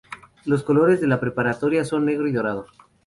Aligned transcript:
Los 0.45 0.63
colores 0.63 0.99
de 0.99 1.05
la 1.05 1.19
preparatoria 1.19 1.85
son 1.85 2.05
Negro 2.07 2.27
y 2.27 2.31
Dorado. 2.31 2.65